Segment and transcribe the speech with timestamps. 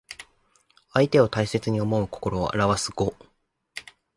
[0.95, 3.13] 相手を大切に思う心をあらわす語。